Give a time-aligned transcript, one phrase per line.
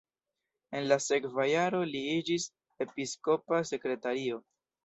[0.79, 2.49] En la sekva jaro li iĝis
[2.87, 4.43] episkopa sekretario.